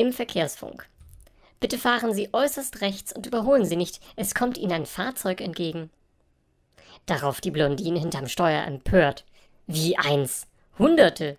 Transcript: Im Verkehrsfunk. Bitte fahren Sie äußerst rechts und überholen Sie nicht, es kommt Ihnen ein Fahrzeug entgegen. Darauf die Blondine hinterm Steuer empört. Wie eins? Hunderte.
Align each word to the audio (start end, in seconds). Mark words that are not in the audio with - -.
Im 0.00 0.12
Verkehrsfunk. 0.12 0.88
Bitte 1.58 1.76
fahren 1.76 2.14
Sie 2.14 2.32
äußerst 2.32 2.82
rechts 2.82 3.12
und 3.12 3.26
überholen 3.26 3.64
Sie 3.64 3.74
nicht, 3.74 4.00
es 4.14 4.32
kommt 4.32 4.56
Ihnen 4.56 4.70
ein 4.70 4.86
Fahrzeug 4.86 5.40
entgegen. 5.40 5.90
Darauf 7.06 7.40
die 7.40 7.50
Blondine 7.50 7.98
hinterm 7.98 8.28
Steuer 8.28 8.62
empört. 8.62 9.24
Wie 9.66 9.98
eins? 9.98 10.46
Hunderte. 10.78 11.36